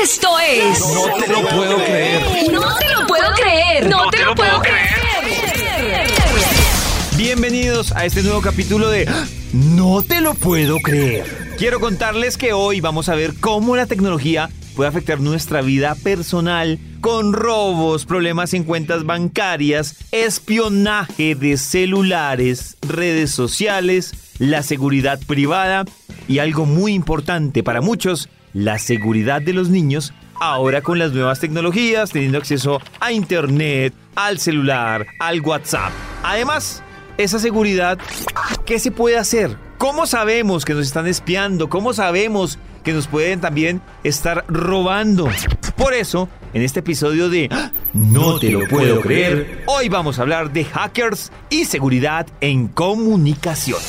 [0.00, 0.80] Esto es.
[0.80, 2.22] No te lo puedo creer.
[2.50, 3.88] No te lo puedo creer.
[3.88, 4.88] No te lo puedo creer.
[7.16, 9.08] Bienvenidos a este nuevo capítulo de
[9.52, 11.26] No te lo puedo creer.
[11.58, 16.78] Quiero contarles que hoy vamos a ver cómo la tecnología puede afectar nuestra vida personal
[17.00, 25.84] con robos, problemas en cuentas bancarias, espionaje de celulares, redes sociales, la seguridad privada
[26.28, 31.38] y algo muy importante para muchos, la seguridad de los niños ahora con las nuevas
[31.38, 35.92] tecnologías, teniendo acceso a internet, al celular, al WhatsApp.
[36.24, 36.82] Además,
[37.16, 37.98] esa seguridad,
[38.66, 39.56] ¿qué se puede hacer?
[39.78, 41.68] ¿Cómo sabemos que nos están espiando?
[41.68, 45.28] ¿Cómo sabemos que nos pueden también estar robando?
[45.76, 47.48] Por eso, en este episodio de
[47.92, 53.80] No te lo puedo creer, hoy vamos a hablar de hackers y seguridad en comunicación.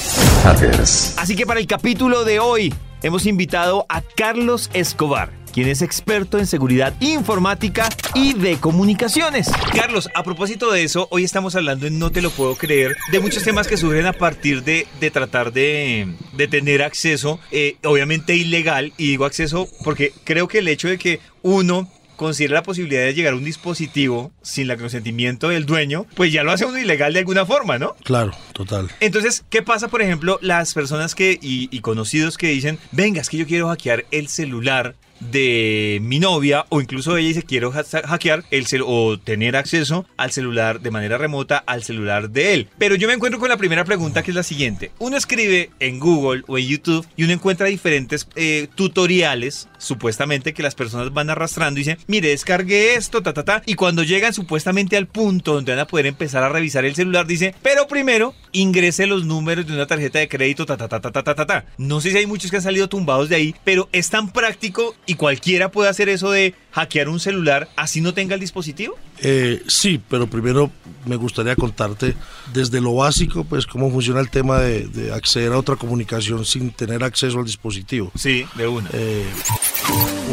[0.44, 1.18] Hackers.
[1.18, 2.73] Así que para el capítulo de hoy
[3.04, 9.52] hemos invitado a Carlos Escobar, quien es experto en seguridad informática y de comunicaciones.
[9.76, 13.20] Carlos, a propósito de eso, hoy estamos hablando en No Te Lo Puedo Creer de
[13.20, 18.94] muchos temas que surgen a partir de, tratar de, de tener acceso, eh, obviamente ilegal,
[18.98, 21.90] y digo acceso porque creo que el hecho de que uno
[22.24, 26.44] considera la posibilidad de llegar a un dispositivo sin el consentimiento del dueño, pues ya
[26.44, 27.96] lo hace uno ilegal de alguna forma, ¿no?
[28.04, 28.90] Claro, total.
[29.00, 33.30] Entonces, ¿qué pasa, por ejemplo, las personas que y, y conocidos que dicen, venga, es
[33.30, 38.44] que yo quiero hackear el celular de mi novia o incluso ella dice quiero hackear
[38.52, 42.70] el o tener acceso al celular de manera remota al celular de él.
[42.78, 44.92] Pero yo me encuentro con la primera pregunta que es la siguiente.
[45.00, 50.64] Uno escribe en Google o en YouTube y uno encuentra diferentes eh, tutoriales supuestamente que
[50.64, 53.61] las personas van arrastrando y dicen, mire, descargué esto, ta, ta, ta.
[53.66, 57.27] Y cuando llegan supuestamente al punto donde van a poder empezar a revisar el celular,
[57.27, 61.11] dice, pero primero ingrese los números de una tarjeta de crédito, ta, ta, ta, ta,
[61.11, 61.66] ta, ta, ta.
[61.77, 64.95] No sé si hay muchos que han salido tumbados de ahí, pero es tan práctico
[65.06, 68.96] y cualquiera puede hacer eso de hackear un celular así no tenga el dispositivo.
[69.20, 70.72] Eh, sí, pero primero
[71.06, 72.16] me gustaría contarte
[72.54, 76.72] desde lo básico, pues cómo funciona el tema de, de acceder a otra comunicación sin
[76.72, 78.11] tener acceso al dispositivo.
[78.16, 78.89] Sí, de una.
[78.94, 79.26] Eh,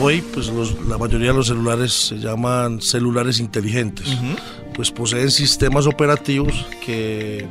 [0.00, 4.06] hoy, pues los- la mayoría de los celulares se llaman celulares inteligentes.
[4.74, 7.46] Pues poseen sistemas operativos que,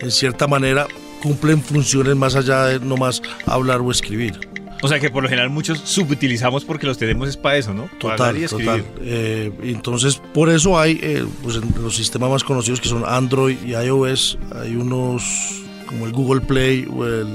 [0.00, 0.86] en cierta manera,
[1.22, 4.38] cumplen funciones más allá de nomás hablar o escribir.
[4.82, 7.88] O sea que por lo general muchos subutilizamos porque los tenemos es para eso, ¿no?
[7.98, 8.84] Total, y total.
[9.00, 13.56] Eh, entonces, por eso hay, eh, pues en los sistemas más conocidos que son Android
[13.64, 17.26] y iOS, hay unos como el Google Play, o el,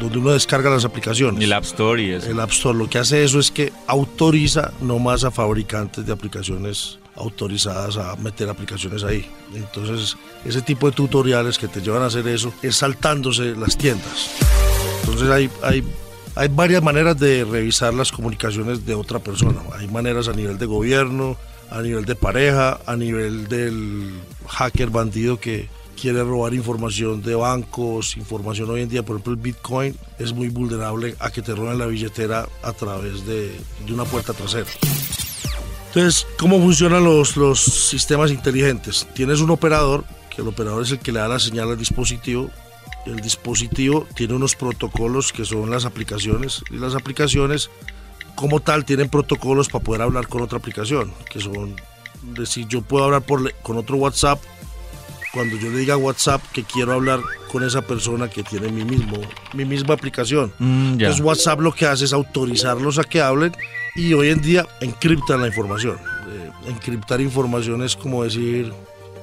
[0.00, 1.42] donde uno descarga las aplicaciones.
[1.42, 2.30] El App Store y eso.
[2.30, 6.98] El App Store lo que hace eso es que autoriza nomás a fabricantes de aplicaciones
[7.16, 9.26] autorizadas a meter aplicaciones ahí.
[9.54, 14.30] Entonces, ese tipo de tutoriales que te llevan a hacer eso es saltándose las tiendas.
[15.00, 15.84] Entonces, hay, hay,
[16.36, 19.60] hay varias maneras de revisar las comunicaciones de otra persona.
[19.78, 21.36] Hay maneras a nivel de gobierno,
[21.70, 24.10] a nivel de pareja, a nivel del
[24.48, 25.68] hacker bandido que
[26.00, 30.48] quiere robar información de bancos, información hoy en día, por ejemplo el Bitcoin es muy
[30.48, 33.56] vulnerable a que te roben la billetera a través de,
[33.88, 34.66] una puerta trasera.
[35.86, 39.06] Entonces, ¿cómo funcionan los, los sistemas inteligentes?
[39.14, 42.50] Tienes un operador, que el operador es el que le da la señal al dispositivo.
[43.06, 47.70] El dispositivo tiene unos protocolos que son las aplicaciones y las aplicaciones
[48.34, 51.76] como tal tienen protocolos para poder hablar con otra aplicación, que son
[52.22, 54.40] decir, yo puedo hablar por, con otro WhatsApp
[55.32, 57.20] cuando yo le diga a WhatsApp que quiero hablar
[57.50, 59.16] con esa persona que tiene mi mismo
[59.52, 60.52] mi misma aplicación.
[60.58, 60.92] Mm.
[60.92, 63.52] Entonces WhatsApp lo que hace es autorizarlos a que hablen
[63.96, 65.96] y hoy en día encriptan la información.
[66.28, 68.72] Eh, encriptar información es como decir,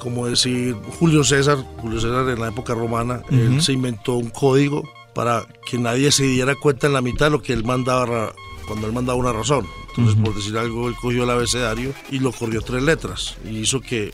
[0.01, 4.83] como decir Julio César, Julio César en la época romana, él se inventó un código
[5.13, 8.33] para que nadie se diera cuenta en la mitad de lo que él mandaba
[8.67, 9.65] cuando él mandaba una razón.
[9.89, 13.81] Entonces, por decir algo, él cogió el abecedario y lo corrió tres letras y hizo
[13.81, 14.13] que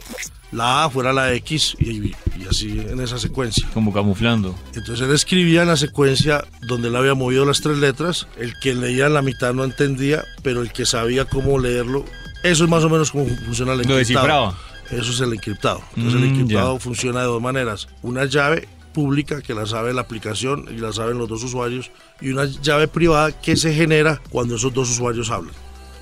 [0.52, 2.16] la A fuera la X y, y
[2.50, 3.68] así en esa secuencia.
[3.74, 4.56] Como camuflando.
[4.74, 8.74] Entonces él escribía en la secuencia donde él había movido las tres letras, el que
[8.74, 12.04] leía en la mitad no entendía, pero el que sabía cómo leerlo,
[12.44, 13.98] eso es más o menos cómo funciona el Lo encriptado.
[14.00, 14.58] descifraba.
[14.92, 15.82] Eso es el encriptado.
[15.96, 16.80] Entonces Mm, el encriptado ya.
[16.80, 17.88] funciona de dos maneras.
[18.02, 21.92] Una llave pública que la sabe la aplicación y la saben los dos usuarios
[22.22, 25.54] y una llave privada que se genera cuando esos dos usuarios hablan.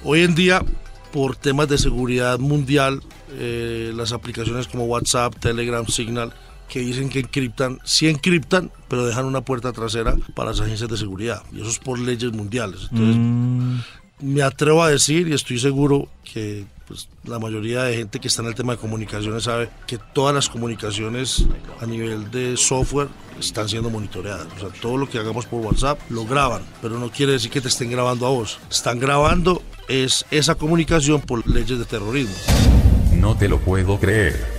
[0.04, 0.64] Hoy en día,
[1.12, 3.02] por temas de seguridad mundial,
[3.32, 6.32] eh, las aplicaciones como WhatsApp, Telegram, Signal,
[6.70, 10.98] que dicen que encriptan, sí encriptan, pero dejan una puerta trasera para las agencias de
[10.98, 11.44] seguridad.
[11.52, 12.88] Y eso es por leyes mundiales.
[12.92, 13.80] Entonces, Mm,
[14.22, 18.42] me atrevo a decir y estoy seguro que pues, la mayoría de gente que está
[18.42, 21.46] en el tema de comunicaciones sabe que todas las comunicaciones
[21.82, 23.08] a nivel de software
[23.40, 24.48] están siendo monitoreadas.
[24.58, 27.62] O sea, todo lo que hagamos por WhatsApp lo graban, pero no quiere decir que
[27.62, 28.60] te estén grabando a vos.
[28.70, 32.36] Están grabando es esa comunicación por leyes de terrorismo.
[33.14, 34.55] No te lo puedo creer.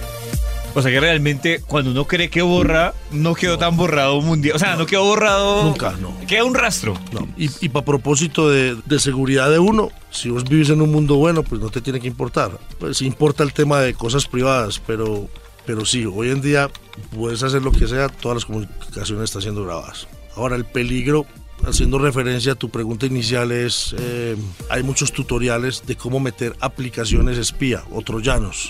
[0.77, 4.57] O sea que realmente cuando uno cree que borra, no quedó tan borrado mundial.
[4.57, 5.65] O sea, no quedó borrado.
[5.65, 6.15] Nunca, no.
[6.27, 6.93] Queda un rastro.
[7.13, 7.27] No.
[7.39, 11.17] Y, y para propósito de, de seguridad de uno, si vos vivís en un mundo
[11.17, 12.59] bueno, pues no te tiene que importar.
[12.79, 15.31] Pues importa el tema de cosas privadas, pero,
[15.65, 16.69] pero sí, hoy en día
[17.17, 20.07] puedes hacer lo que sea, todas las comunicaciones están siendo grabadas.
[20.35, 21.25] Ahora, el peligro,
[21.67, 24.37] haciendo referencia a tu pregunta inicial, es, eh,
[24.69, 28.69] hay muchos tutoriales de cómo meter aplicaciones espía o troyanos.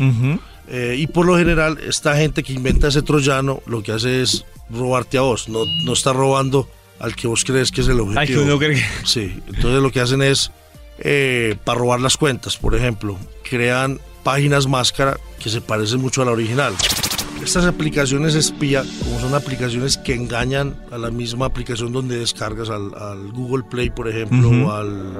[0.69, 4.45] Eh, y por lo general, esta gente que inventa ese troyano lo que hace es
[4.71, 6.69] robarte a vos, no, no está robando
[6.99, 8.21] al que vos crees que es el objetivo.
[8.21, 10.51] Ay, que uno cree que- Sí, entonces lo que hacen es,
[10.99, 13.17] eh, para robar las cuentas, por ejemplo,
[13.49, 16.75] crean páginas máscara que se parecen mucho a la original.
[17.45, 22.93] Estas aplicaciones espía, como son aplicaciones que engañan a la misma aplicación donde descargas al,
[22.95, 25.13] al Google Play, por ejemplo, o al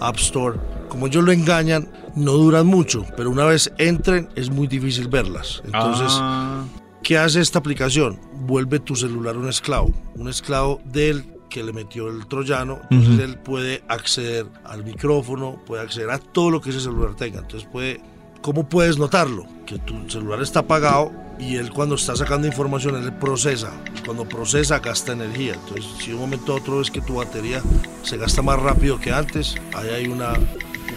[0.00, 0.58] App Store,
[0.90, 5.62] como ellos lo engañan, no duran mucho, pero una vez entren es muy difícil verlas.
[5.64, 6.64] Entonces, Ah,
[7.02, 8.20] ¿Qué hace esta aplicación?
[8.46, 13.38] Vuelve tu celular un esclavo, un esclavo del que le metió el troyano, entonces él
[13.38, 18.00] puede acceder al micrófono, puede acceder a todo lo que ese celular tenga, entonces puede,
[18.42, 19.46] ¿cómo puedes notarlo?
[19.66, 21.10] Que tu celular está apagado
[21.40, 23.72] y él cuando está sacando información, él procesa,
[24.04, 27.62] cuando procesa gasta energía, entonces si de un momento a otro ves que tu batería
[28.02, 30.34] se gasta más rápido que antes, ahí hay una,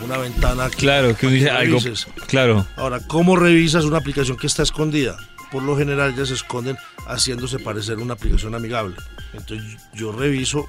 [0.04, 1.80] una ventana claro, que dice algo.
[2.28, 2.66] Claro.
[2.76, 5.18] Ahora, ¿cómo revisas una aplicación que está escondida?
[5.52, 6.78] Por lo general ya se esconden
[7.08, 8.96] haciéndose parecer una aplicación amigable.
[9.34, 10.66] Entonces yo reviso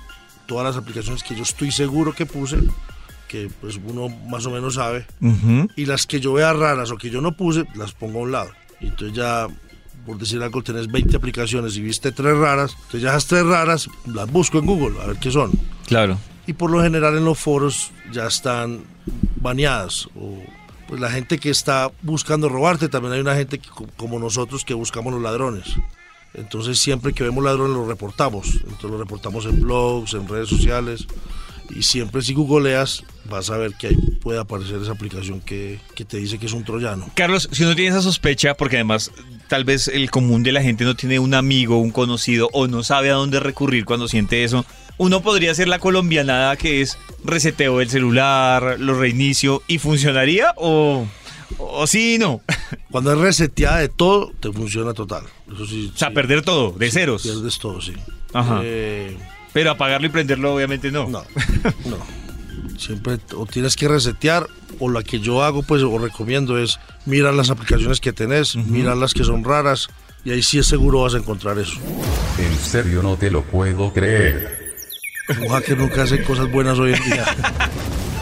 [0.47, 2.59] todas las aplicaciones que yo estoy seguro que puse,
[3.29, 5.69] que pues uno más o menos sabe, Ujú.
[5.77, 8.33] y las que yo vea raras o que yo no puse, las pongo a un
[8.33, 8.51] lado.
[8.81, 9.47] Y entonces ya,
[10.05, 13.89] por decir algo, tenés 20 aplicaciones y viste tres raras, entonces ya esas tres raras
[14.07, 15.51] las busco en Google a ver qué son
[15.87, 16.19] Claro.
[16.46, 18.85] Y por lo general en los foros ya están
[19.41, 20.38] baneadas o
[20.88, 24.64] pues la gente que está buscando robarte también hay una gente que, co- como nosotros
[24.64, 25.64] que buscamos los ladrones.
[26.35, 28.46] Entonces siempre que vemos ladrones los reportamos.
[28.64, 31.06] Entonces los reportamos en blogs en redes sociales
[31.75, 36.05] y siempre si googleas vas a ver que ahí puede aparecer esa aplicación que, que
[36.05, 37.08] te dice que es un troyano.
[37.14, 39.11] Carlos, si uno tiene esa sospecha, porque además
[39.49, 42.82] tal vez el común de la gente no tiene un amigo, un conocido o no
[42.82, 44.67] sabe a dónde recurrir cuando siente eso,
[44.99, 51.06] uno podría hacer la colombianada que es reseteo el celular, lo reinicio y funcionaría o,
[51.58, 52.41] o sí y no.
[52.91, 56.73] cuando es reseteada de todo te funciona total eso sí, O sea, sí, perder todo,
[56.73, 57.23] de ceros.
[57.23, 57.93] pierdes todo sí
[58.32, 58.61] Ajá.
[58.64, 59.17] Eh,
[59.52, 61.08] Pero apagarlo y prenderlo obviamente no.
[61.08, 61.25] No,
[61.87, 61.99] no.
[62.79, 64.49] Siempre o tienes que resetear
[64.81, 68.96] o la que yo hago pues o recomiendo es mirar las aplicaciones que tenés, mirar
[68.96, 69.88] las que son raras
[70.25, 71.76] y ahí sí es seguro vas a encontrar eso.
[72.38, 74.64] En serio no te lo puedo creer.
[75.29, 77.25] Un hacker nunca hace cosas buenas hoy en día.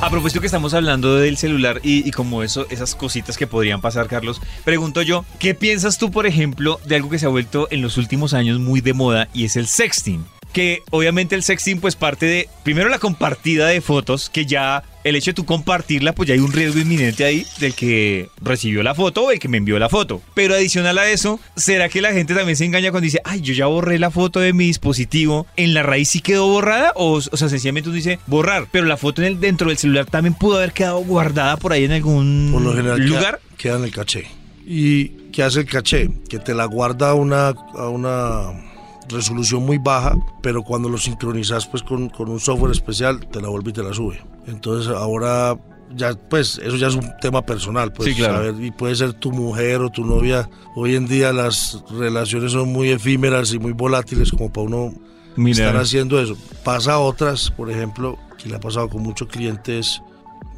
[0.01, 3.81] A propósito que estamos hablando del celular y, y como eso, esas cositas que podrían
[3.81, 7.69] pasar, Carlos, pregunto yo, ¿qué piensas tú, por ejemplo, de algo que se ha vuelto
[7.71, 10.25] en los últimos años muy de moda y es el sexting?
[10.53, 15.17] Que obviamente el sexting pues parte de, primero la compartida de fotos, que ya el
[15.17, 18.95] hecho de tú compartirla pues ya hay un riesgo inminente ahí del que recibió la
[18.95, 20.21] foto o el que me envió la foto.
[20.35, 23.55] Pero adicional a eso, ¿será que la gente también se engaña cuando dice, ay, yo
[23.55, 26.93] ya borré la foto de mi dispositivo, en la raíz sí quedó borrada?
[26.97, 30.05] O, o sea, sencillamente uno dice borrar, pero la foto en el, dentro del celular
[30.05, 33.41] también pudo haber quedado guardada por ahí en algún Por lo general queda- lugar.
[33.57, 34.27] queda en el caché.
[34.67, 36.11] ¿Y qué hace el caché?
[36.29, 38.71] Que te la guarda una, a una
[39.09, 43.49] resolución muy baja, pero cuando lo sincronizas pues con, con un software especial, te la
[43.49, 44.23] vuelve y te la sube.
[44.47, 45.57] Entonces ahora
[45.95, 48.35] ya pues eso ya es un tema personal, pues Sí, claro.
[48.37, 50.49] saber, y puede ser tu mujer o tu novia.
[50.75, 54.95] Hoy en día las relaciones son muy efímeras y muy volátiles como para uno
[55.37, 55.67] Mira.
[55.67, 56.37] estar haciendo eso.
[56.65, 60.01] Pasa a otras, por ejemplo, que le ha pasado con muchos clientes,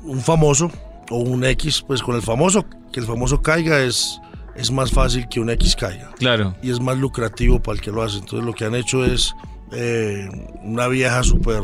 [0.04, 0.70] un famoso
[1.10, 4.20] o un X, pues con el famoso, que el famoso caiga es,
[4.56, 6.54] es más fácil que un X caiga Claro.
[6.62, 8.18] y es más lucrativo para el que lo hace.
[8.18, 9.34] Entonces lo que han hecho es
[9.72, 10.28] eh,
[10.62, 11.60] una vieja súper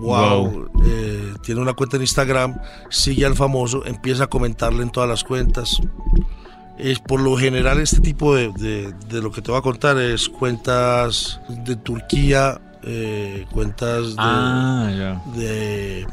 [0.00, 0.70] wow, Wow.
[0.84, 2.58] eh, tiene una cuenta en Instagram,
[2.90, 5.80] sigue al famoso, empieza a comentarle en todas las cuentas.
[6.78, 9.96] Es, por lo general este tipo de, de- de lo que te voy a contar
[9.98, 16.06] es cuentas de Turquía, eh, cuentas de, Ah, de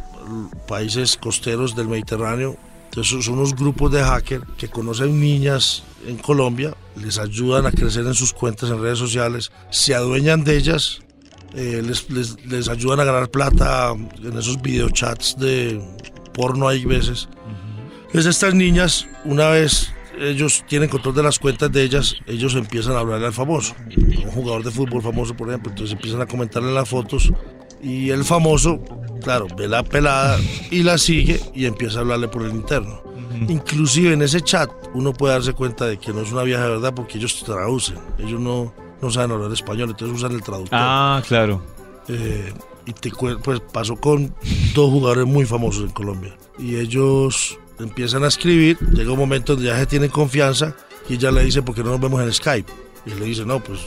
[0.68, 2.56] países costeros del Mediterráneo.
[2.94, 8.06] Entonces son unos grupos de hackers que conocen niñas en Colombia, les ayudan a crecer
[8.06, 11.00] en sus cuentas en redes sociales, se adueñan de ellas,
[11.56, 15.82] eh, les, les- les ayudan a ganar plata en esos videochats de
[16.36, 17.30] porno hay veces.
[18.06, 22.94] Entonces estas niñas, una vez ellos tienen control de las cuentas de ellas, ellos empiezan
[22.96, 26.72] a hablarle al famoso, un jugador de fútbol famoso por ejemplo, entonces empiezan a comentarle
[26.72, 27.34] las fotos
[27.84, 28.80] Y el famoso,
[29.22, 30.40] claro, ve la pelada
[30.72, 33.02] y la sigue y empieza a hablarle por el interno.
[33.50, 36.70] Inclusive en ese chat uno puede darse cuenta de que no es una vieja de
[36.70, 37.98] verdad porque ellos traducen.
[38.20, 40.80] Ellos no, no saben hablar español, entonces usan el traductor.
[40.82, 41.62] Ah, claro.
[42.08, 42.54] Eh,
[42.86, 44.34] y te pues pasó con
[44.74, 46.36] dos jugadores muy famosos en Colombia.
[46.58, 50.76] Y ellos empiezan a escribir, llega un momento donde ya se tienen confianza
[51.10, 52.72] y ella le dice, ¿por qué no nos vemos en Skype?
[53.06, 53.80] Y él le dice, no, pues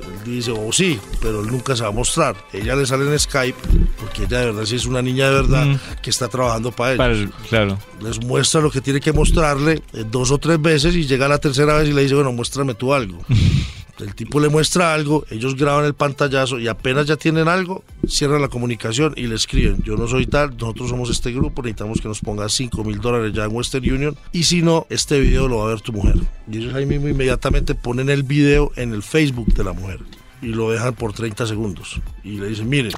[0.00, 2.36] él dice, oh sí, pero él nunca se va a mostrar.
[2.52, 3.56] Ella le sale en Skype,
[3.98, 5.78] porque ella de verdad sí es una niña de verdad Mm.
[6.02, 6.98] que está trabajando para ellos.
[6.98, 7.78] Para el- claro.
[8.02, 11.38] Les muestra lo que tiene que mostrarle eh, dos o tres veces y llega la
[11.38, 13.18] tercera vez y le dice, bueno, muéstrame tú algo.
[14.00, 18.40] El tipo le muestra algo, ellos graban el pantallazo y apenas ya tienen algo, cierran
[18.40, 22.08] la comunicación y le escriben, yo no soy tal, nosotros somos este grupo, necesitamos que
[22.08, 25.58] nos pongas 5 mil dólares ya en Western Union y si no, este video lo
[25.58, 26.16] va a ver tu mujer.
[26.50, 30.00] Y ellos ahí mismo inmediatamente ponen el video en el Facebook de la mujer
[30.42, 32.92] y lo dejan por 30 segundos y le dicen, miren,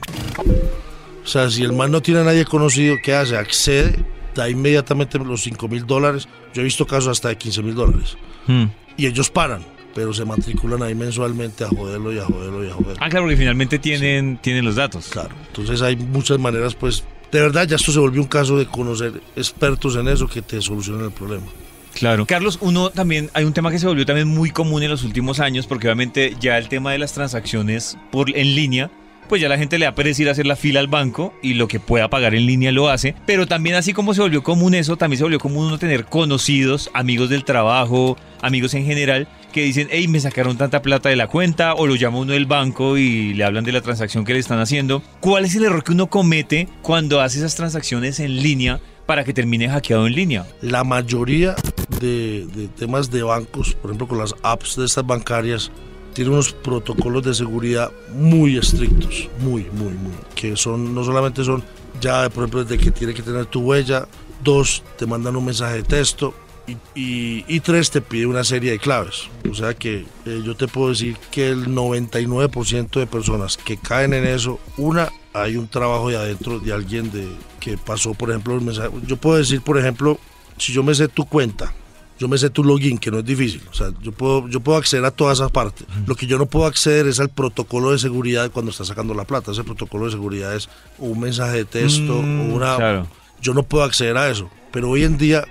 [1.24, 3.36] o sea, si el man no tiene a nadie conocido, ¿qué hace?
[3.36, 4.04] Accede,
[4.34, 6.28] da inmediatamente los 5 mil dólares.
[6.52, 8.16] Yo he visto casos hasta de 15 mil dólares.
[8.46, 8.64] Mm.
[8.96, 12.74] Y ellos paran, pero se matriculan ahí mensualmente a joderlo y a joderlo y a
[12.74, 12.96] joderlo.
[13.00, 15.08] Ah, claro, porque finalmente tienen, tienen los datos.
[15.08, 18.66] Claro, entonces hay muchas maneras, pues, de verdad ya esto se volvió un caso de
[18.66, 21.46] conocer expertos en eso que te solucionen el problema.
[21.94, 22.26] Claro.
[22.26, 25.40] Carlos, uno también, hay un tema que se volvió también muy común en los últimos
[25.40, 28.90] años, porque obviamente ya el tema de las transacciones por, en línea,
[29.28, 31.54] pues ya la gente le da pereza ir a hacer la fila al banco y
[31.54, 33.14] lo que pueda pagar en línea lo hace.
[33.26, 36.90] Pero también así como se volvió común eso, también se volvió común uno tener conocidos,
[36.92, 41.28] amigos del trabajo, amigos en general, que dicen, hey, me sacaron tanta plata de la
[41.28, 44.40] cuenta, o lo llama uno del banco y le hablan de la transacción que le
[44.40, 45.02] están haciendo.
[45.20, 49.32] ¿Cuál es el error que uno comete cuando hace esas transacciones en línea para que
[49.32, 50.46] termine hackeado en línea?
[50.60, 51.54] La mayoría
[52.00, 55.70] de, de temas de bancos, por ejemplo con las apps de estas bancarias,
[56.12, 61.62] tienen unos protocolos de seguridad muy estrictos, muy, muy, muy, que son, no solamente son
[62.00, 64.06] ya, por ejemplo, de que tiene que tener tu huella,
[64.42, 66.34] dos, te mandan un mensaje de texto,
[66.66, 69.28] y, y- y tres, te pide una serie de claves.
[69.50, 74.14] O sea que eh, yo te puedo decir que el 99% de personas que caen
[74.14, 77.28] en eso, una, hay un trabajo de adentro de alguien de,
[77.60, 78.90] que pasó, por ejemplo, el mensaje.
[79.06, 80.18] Yo puedo decir, por ejemplo,
[80.58, 81.72] si yo me sé tu cuenta,
[82.18, 83.62] yo me sé tu login, que no es difícil.
[83.70, 85.86] O sea, yo puedo, yo puedo acceder a todas esas partes.
[86.06, 89.24] Lo que yo no puedo acceder es al protocolo de seguridad cuando estás sacando la
[89.24, 89.50] plata.
[89.50, 92.76] Ese protocolo de seguridad es un mensaje de texto Mm, una...
[92.76, 93.06] claro.
[93.40, 94.48] Yo no puedo acceder a eso.
[94.70, 95.44] Pero hoy en día,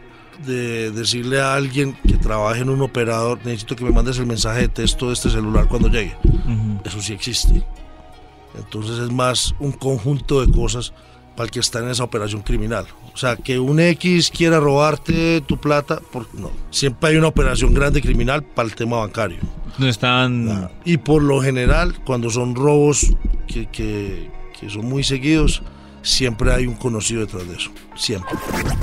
[0.46, 4.62] de decirle a alguien que trabaje en un operador, necesito que me mandes el mensaje
[4.62, 6.16] de texto de este celular cuando llegue.
[6.86, 7.64] Eso sí existe.
[8.58, 10.94] Entonces es más un conjunto de cosas
[11.36, 12.86] para el que está en esa operación criminal.
[13.14, 16.52] O sea, que un X quiera robarte tu plata, por, no.
[16.70, 19.38] Siempre hay una operación grande criminal para el tema bancario.
[19.78, 20.70] No están...
[20.86, 23.14] Y por lo general, cuando son robos
[23.48, 24.30] que, que-
[24.60, 25.64] que son muy seguidos,
[26.02, 27.72] siempre hay un conocido detrás de eso.
[27.96, 28.38] Siempre.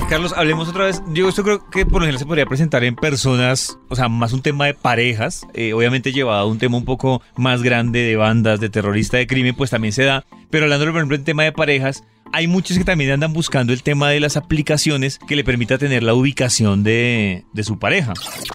[0.09, 1.01] Carlos, hablemos otra vez.
[1.13, 4.33] Yo esto creo que por lo general se podría presentar en personas, o sea, más
[4.33, 8.15] un tema de parejas, eh, obviamente llevado a un tema un poco más grande de
[8.15, 10.25] bandas, de terrorista, de crimen, pues también se da.
[10.49, 13.83] Pero hablando, por ejemplo, en tema de parejas, hay muchos que también andan buscando el
[13.83, 18.13] tema de las aplicaciones que le permita tener la ubicación de, de su pareja.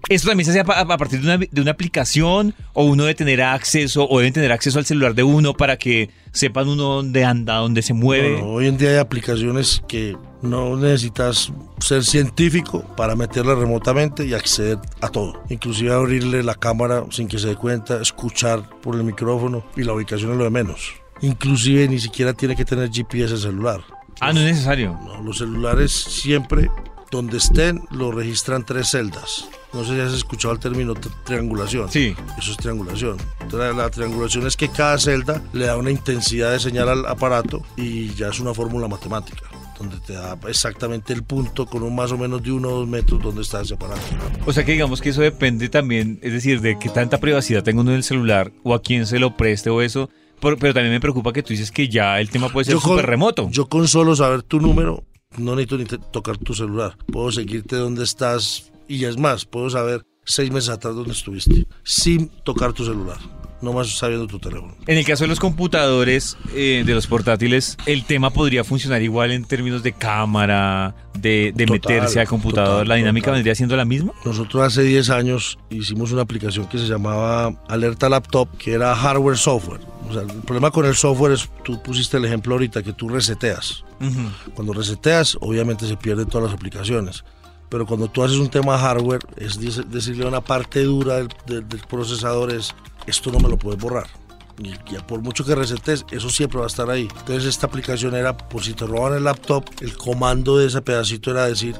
[0.09, 3.43] ¿Esto también se hace a, a partir de una, de aplicación o uno debe tener
[3.43, 7.57] acceso o deben tener acceso al celular de uno para que sepan uno dónde anda,
[7.57, 8.41] dónde se mueve?
[8.43, 14.79] Hoy en día hay aplicaciones que no necesitas ser científico para meterla remotamente y acceder
[15.01, 15.43] a todo.
[15.49, 19.95] Inclusive abrirle la cámara sin que se dé cuenta, escuchar por el micrófono y la
[19.95, 20.93] ubicación es lo de menos.
[21.21, 23.83] Inclusive ni siquiera tiene que tener GPS el celular.
[24.21, 24.99] Ah, no es necesario.
[25.05, 26.71] No, los celulares siempre,
[27.11, 29.49] donde estén, lo registran tres celdas.
[29.73, 31.91] No sé si has escuchado el término tri- triangulación.
[31.91, 32.15] Sí.
[32.39, 33.17] Eso es triangulación.
[33.41, 37.63] Entonces, la triangulación es que cada celda le da una intensidad de señal al aparato
[37.77, 39.43] y ya es una fórmula matemática,
[39.77, 42.89] donde te da exactamente el punto con un más o menos de uno o dos
[42.89, 44.01] metros donde está ese aparato.
[44.47, 47.81] O sea que digamos que eso depende también, es decir, de qué tanta privacidad tenga
[47.81, 50.09] uno en el celular o a quién se lo preste o eso.
[50.45, 53.49] Pero también me preocupa que tú dices que ya el tema puede ser súper remoto.
[53.51, 55.05] Yo con solo saber tu número,
[55.39, 56.97] no necesito ni tocar tu celular.
[57.11, 62.29] Puedo seguirte dónde estás y es más, puedo saber seis meses atrás dónde estuviste, sin
[62.45, 63.19] tocar tu celular,
[63.63, 64.75] nomás sabiendo tu teléfono.
[64.87, 69.33] En el caso de los computadores, eh, de los portátiles, el tema podría funcionar igual
[69.33, 72.71] en términos de cámara, de, de Total, meterse al computador.
[72.71, 73.35] total, ¿La dinámica total.
[73.37, 74.13] vendría siendo la misma?
[74.25, 79.37] Nosotros hace 10 años hicimos una aplicación que se llamaba Alerta Laptop, que era hardware
[79.39, 79.81] software.
[80.09, 83.09] O sea, el problema con el software es, tú pusiste el ejemplo ahorita, que tú
[83.09, 83.85] reseteas.
[84.55, 87.25] Cuando reseteas, obviamente se pierden todas las aplicaciones.
[87.71, 89.59] Pero cuando tú haces un tema hardware, es
[89.91, 92.75] decirle a una parte dura del, del- del procesador es,
[93.07, 94.07] esto no me lo puedes borrar.
[94.63, 97.09] Y, y por mucho que resetes, eso siempre va a estar ahí.
[97.19, 101.31] Entonces esta aplicación era, por si te roban el laptop, el comando de ese pedacito
[101.33, 101.77] era decir,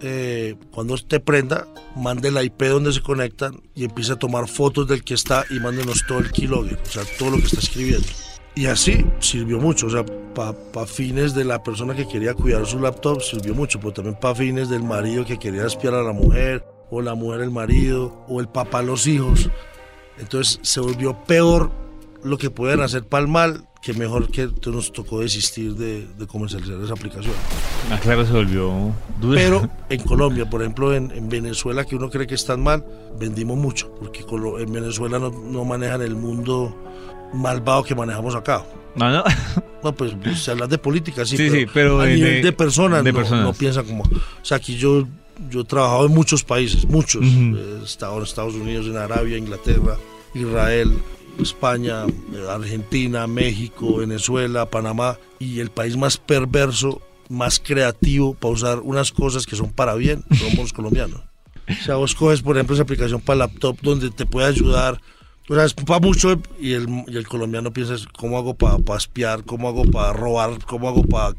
[0.00, 1.66] eh, cuando te prenda,
[1.96, 5.58] mande la IP donde se conectan y empiece a tomar fotos del que está y
[5.58, 8.06] mándenos todo el keylogger, o sea, todo lo que está escribiendo.
[8.54, 10.04] Y así sirvió mucho, o sea,
[10.34, 14.34] para fines de la persona que quería cuidar su laptop sirvió mucho, pero también para
[14.34, 18.40] fines del marido que quería espiar a la mujer, o la mujer el marido, o
[18.40, 19.50] el papá los hijos.
[20.20, 21.70] Entonces se volvió peor
[22.24, 26.26] lo que pueden hacer para el mal que mejor que nos tocó desistir de, de
[26.26, 27.32] comercializar esa aplicación.
[27.92, 29.40] Ah, claro, se volvió dura.
[29.40, 32.84] Pero en Colombia, por ejemplo, en, en Venezuela, que uno cree que están mal,
[33.20, 34.24] vendimos mucho, porque
[34.60, 36.76] en Venezuela no, no manejan el mundo
[37.32, 38.64] malvado que manejamos acá.
[38.96, 39.24] No, no.
[39.80, 42.52] No, pues se habla de política, sí, Sí, pero, sí, pero a nivel de- de,
[42.52, 43.44] personas, de no, personas.
[43.44, 44.02] no piensan como...
[44.02, 45.06] O sea, aquí yo,
[45.50, 47.22] yo he trabajado en muchos países, muchos.
[47.22, 47.56] Ujú.
[47.56, 49.96] He estado en Estados Unidos, en Arabia, Inglaterra,
[50.34, 50.98] Israel,
[51.40, 55.18] España, eh, Argentina, México, Venezuela, Panamá.
[55.38, 60.24] Y el país más perverso, más creativo para usar unas cosas que son para bien,
[60.38, 61.20] somos los colombianos.
[61.68, 65.00] O sea, vos coges, por ejemplo, esa aplicación para laptop donde te puede ayudar.
[65.48, 69.44] O sea, es para mucho y el, y el colombiano piensa, ¿cómo hago para espiar?
[69.44, 70.58] ¿Cómo hago para robar?
[70.66, 71.34] ¿Cómo hago para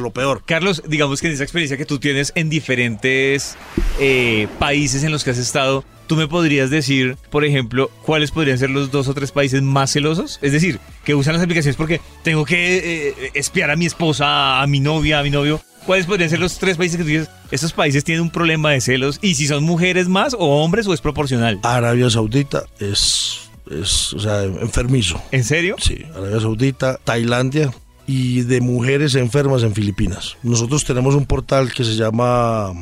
[0.00, 0.42] lo peor?
[0.44, 3.56] Carlos, digamos que en esa experiencia que tú tienes en diferentes
[3.98, 8.58] eh, países en los que has estado, ¿tú me podrías decir, por ejemplo, cuáles podrían
[8.58, 10.38] ser los dos o tres países más celosos?
[10.42, 14.66] Es decir, que usan las aplicaciones porque tengo que eh, espiar a mi esposa, a
[14.66, 15.60] mi novia, a mi novio.
[15.86, 18.80] ¿Cuáles podrían ser los tres países que tú dices, estos países tienen un problema de
[18.80, 19.18] celos?
[19.20, 21.60] Y si son mujeres más o hombres o es proporcional.
[21.62, 25.22] Arabia Saudita es, es o sea, enfermizo.
[25.30, 25.76] ¿En serio?
[25.78, 27.70] Sí, Arabia Saudita, Tailandia
[28.06, 30.36] y de mujeres enfermas en Filipinas.
[30.42, 32.72] Nosotros tenemos un portal que se llama,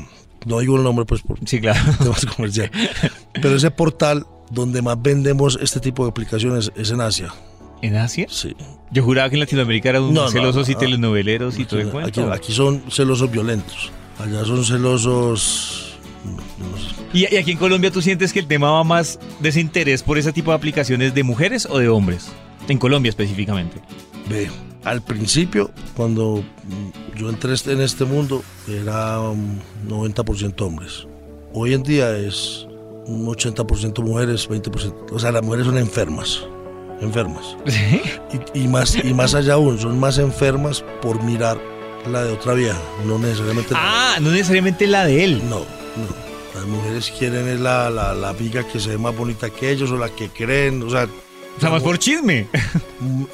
[0.47, 1.81] no digo el nombre pues por Sí, claro.
[1.99, 2.73] temas comerciales,
[3.35, 7.33] pero ese portal donde más vendemos este tipo de aplicaciones es en Asia.
[7.83, 8.27] ¿En Asia?
[8.29, 8.55] Sí.
[8.93, 10.79] Yo juraba que en Latinoamérica eran No, no, celosos y no.
[10.79, 12.33] telenoveleros y todo el cuento.
[12.33, 13.91] aquí son celosos violentos.
[14.19, 15.95] Allá son celosos.
[16.25, 16.95] no sé.
[17.13, 20.03] ¿Y, y aquí en Colombia tú sientes que el tema va más de ese interés
[20.03, 22.31] por ese tipo de aplicaciones de mujeres o de hombres?
[22.69, 23.81] En Colombia específicamente.
[24.29, 24.49] Ve,
[24.85, 26.43] al principio, cuando
[27.17, 31.07] yo entré en este mundo, era un 90% hombres.
[31.53, 32.67] Hoy en día es
[33.07, 35.13] un 80% mujeres, 20%.
[35.13, 36.45] O sea, las mujeres son enfermas.
[37.01, 37.57] Enfermas.
[38.55, 41.61] Y, y más, y más allá aún, son más enfermas por mirar
[42.11, 42.81] la de otra vieja.
[43.07, 43.75] No necesariamente.
[43.77, 45.43] ah, no necesariamente la de él.
[45.49, 46.23] No, no.
[46.55, 49.97] Las mujeres quieren la, la, la amiga que se ve más bonita que ellos o
[49.97, 50.83] la que creen.
[50.83, 51.09] O sea,
[51.57, 52.47] O sea, más por chisme.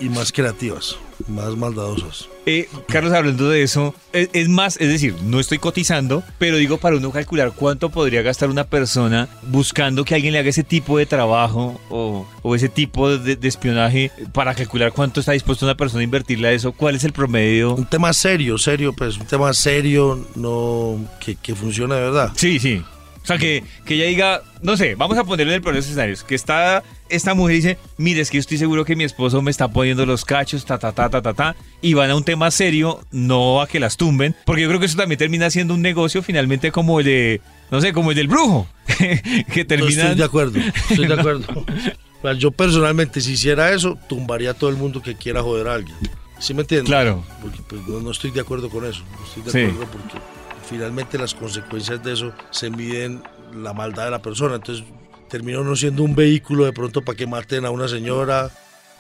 [0.01, 0.97] y más creativas,
[1.29, 2.29] más maldadosas.
[2.47, 6.79] Eh, Carlos, hablando de eso, es, es más, es decir, no estoy cotizando, pero digo
[6.79, 10.99] para uno calcular cuánto podría gastar una persona buscando que alguien le haga ese tipo
[10.99, 15.77] de trabajo o, o ese tipo de, de espionaje para calcular cuánto está dispuesto una
[15.77, 17.75] persona a invertirle a eso, cuál es el promedio.
[17.75, 22.33] Un tema serio, serio, pues un tema serio, no que, que funcione de verdad.
[22.37, 22.83] Sí, sí.
[23.29, 25.87] O sea, que, que ella diga, no sé, vamos a ponerle el peor de los
[25.87, 29.43] escenarios, que está esta mujer dice, mire, es que yo estoy seguro que mi esposo
[29.43, 32.25] me está poniendo los cachos, ta, ta, ta, ta, ta, ta, y van a un
[32.25, 35.75] tema serio, no a que las tumben, porque yo creo que eso también termina siendo
[35.75, 38.67] un negocio finalmente como el de, no sé, como el del brujo,
[38.99, 40.03] que No termina...
[40.05, 41.67] estoy de acuerdo, estoy de acuerdo.
[42.39, 45.97] Yo personalmente, si hiciera eso, tumbaría a todo el mundo que quiera joder a alguien.
[46.41, 46.89] ¿Sí me entiendes?
[46.89, 47.25] Claro.
[47.43, 49.03] Porque pues, no, no estoy de acuerdo con eso.
[49.19, 49.59] No estoy de Sí.
[49.73, 50.19] acuerdo porque
[50.69, 53.23] finalmente las consecuencias de eso se miden
[53.55, 54.57] la maldad de la persona.
[54.57, 54.85] Entonces
[55.29, 58.51] termina no siendo un vehículo de pronto para que maten a una señora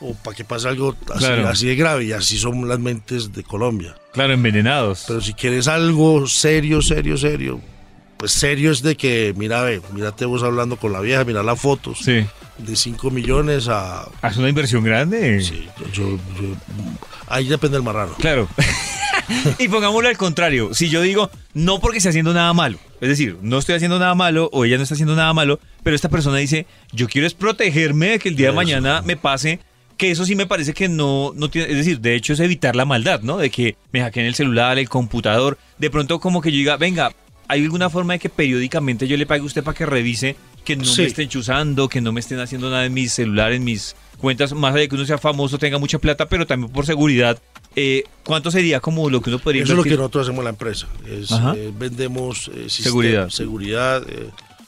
[0.00, 1.48] o para que pase algo así, Claro.
[1.48, 2.04] así de grave.
[2.04, 3.94] Y así son las mentes de Colombia.
[4.12, 5.04] Claro, envenenados.
[5.08, 7.60] Pero si quieres algo serio, serio, serio,
[8.16, 11.60] pues serio es de que, mira, ve, mírate vos hablando con la vieja, mira las
[11.60, 11.98] fotos.
[12.02, 12.24] Sí.
[12.58, 14.08] De 5 millones a...
[14.22, 15.40] ¿Es una inversión grande?
[15.40, 16.56] Sí, yo, yo-
[17.28, 18.14] ahí depende el marrano.
[18.18, 18.48] Claro.
[19.58, 20.74] y pongámoslo al contrario.
[20.74, 24.14] Si yo digo, no porque esté haciendo nada malo, es decir, no estoy haciendo nada
[24.14, 27.34] malo o ella no está haciendo nada malo, pero esta persona dice, yo quiero es
[27.34, 29.60] protegerme de que el día de mañana me pase,
[29.96, 32.76] que eso sí me parece que no, no tiene, es decir, de hecho es evitar
[32.76, 33.36] la maldad, ¿no?
[33.36, 37.12] De que me hackeen el celular, el computador, de pronto como que yo diga, venga,
[37.48, 40.76] ¿hay alguna forma de que periódicamente yo le pague a usted para que revise que
[40.76, 41.02] no Sí.
[41.02, 44.52] me estén chuzando, que no me estén haciendo nada en mi celular, en mis cuentas,
[44.52, 47.38] más allá de que uno sea famoso, tenga mucha plata, pero también por seguridad?
[47.80, 50.44] Eh, ¿Cuánto sería como lo que uno podría Eso es lo que nosotros hacemos en
[50.44, 50.86] la empresa.
[51.06, 53.28] Es, eh, vendemos eh, Seguridad.
[53.30, 54.02] seguridad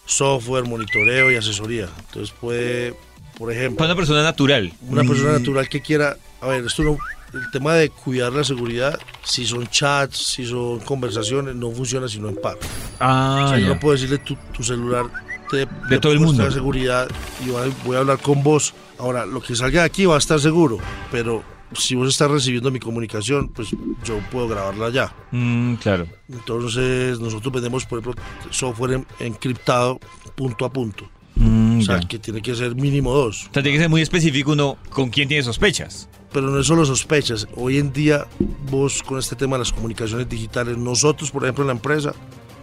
[0.06, 1.88] software, monitoreo y asesoría.
[2.06, 2.94] Entonces puede,
[3.38, 4.72] por ejemplo, Para una persona natural.
[4.88, 6.98] una persona Mm, natural que quiera, a ver, esto no,
[7.32, 12.28] el tema de cuidar la seguridad, si son chats, si son conversaciones, no funciona sino
[12.28, 12.58] en par.
[12.98, 15.06] Ah, O sea, yo no puedo decirle tu, tu celular
[15.52, 16.44] de, De todo el mundo.
[16.44, 17.08] de seguridad
[17.44, 17.50] y
[17.84, 18.74] voy a hablar con vos.
[18.98, 20.78] Ahora, lo que salga de aquí va a estar seguro,
[21.12, 21.42] pero
[21.74, 23.70] si vos estás recibiendo mi comunicación, pues
[24.04, 25.14] yo puedo grabarla ya.
[25.30, 26.06] Mm, claro.
[26.28, 29.98] Entonces, nosotros vendemos, por ejemplo, software en- encriptado
[30.34, 31.08] punto a punto.
[31.36, 33.46] Mm, O sea, que tiene que ser mínimo dos.
[33.50, 36.08] O sea, tiene que ser muy específico uno con quién tiene sospechas.
[36.32, 37.48] Pero no es solo sospechas.
[37.56, 38.26] Hoy en día,
[38.70, 42.12] vos con este tema de las comunicaciones digitales, nosotros, por ejemplo, en la empresa,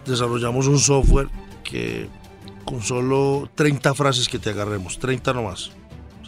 [0.06, 1.28] desarrollamos un software
[1.64, 2.08] que
[2.64, 5.72] con solo 30 frases que te agarremos, 30 nomás.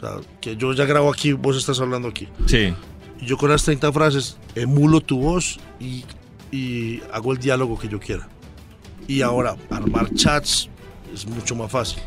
[0.01, 2.27] O sea, que yo ya grabo aquí, vos estás hablando aquí.
[2.47, 2.75] Sí.
[3.21, 6.05] Yo con las 30 frases emulo tu voz y,
[6.51, 8.29] y hago el diálogo que yo quiera.
[9.07, 10.69] Y ahora, armar chats
[11.13, 12.03] es mucho más fácil.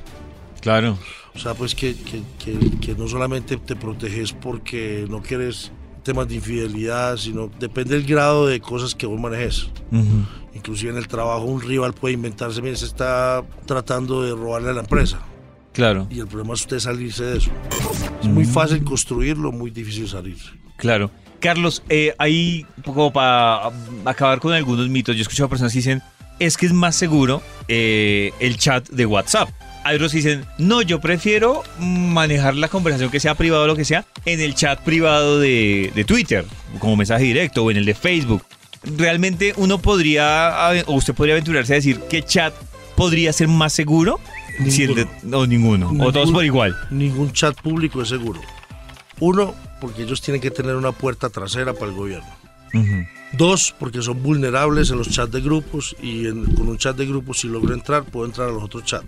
[0.62, 0.98] Claro.
[1.36, 5.72] O sea, pues que, que, que- que no solamente te proteges porque no quieres
[6.04, 9.66] temas de infidelidad, sino depende del grado de cosas que vos manejes.
[9.92, 10.26] Ujú.
[10.56, 14.74] Inclusive en el trabajo un rival puede inventarse, mire, se está tratando de robarle a
[14.74, 15.20] la empresa.
[15.74, 16.08] Claro.
[16.10, 17.52] Y el problema es usted salirse de eso.
[18.22, 20.52] Es muy fácil construirlo, muy difícil salirse.
[20.78, 21.12] Claro.
[21.40, 23.70] Carlos, eh, ahí, como para
[24.06, 26.02] acabar con algunos mitos, yo he escuchado personas que dicen,
[26.40, 29.50] es que es más seguro eh, el chat de WhatsApp.
[29.84, 33.76] Hay otros que dicen, no, yo prefiero manejar la conversación que sea privado o lo
[33.76, 36.46] que sea en el chat privado de, de Twitter,
[36.80, 38.44] como mensaje directo o en el de Facebook.
[38.98, 42.54] Realmente uno podría, o usted podría aventurarse a decir qué chat
[42.96, 44.20] podría ser más seguro.
[44.70, 45.88] Si el de- o ninguno.
[45.88, 46.34] O todos Ninguno.
[46.34, 46.78] por igual.
[46.92, 48.40] Ningún chat público es seguro.
[49.20, 52.30] Uno, porque ellos tienen que tener una puerta trasera para el gobierno.
[52.74, 53.06] Ujú.
[53.34, 57.06] Dos, porque son vulnerables en los chats de grupos y en- con un chat de
[57.06, 59.08] grupos si logro entrar, puedo entrar a los otros chats.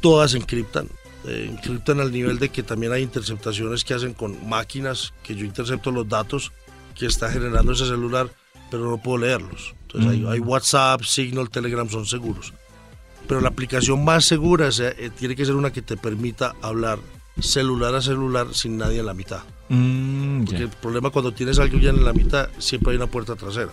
[0.00, 0.88] Todas encriptan.
[1.24, 5.44] eh, encriptan al nivel de que también hay interceptaciones que hacen con máquinas, que yo
[5.44, 6.50] intercepto los datos
[6.96, 8.28] que está generando ese celular,
[8.72, 9.76] pero no puedo leerlos.
[9.82, 12.52] Entonces hay, hay WhatsApp, Signal, Telegram son seguros.
[13.32, 16.54] Pero la aplicación más segura o sea, eh, tiene que ser una que te permita
[16.60, 16.98] hablar
[17.40, 19.40] celular a celular sin nadie en la mitad.
[19.70, 20.44] Mm.
[20.44, 23.70] Porque el problema cuando tienes a alguien en la mitad, siempre hay una puerta trasera.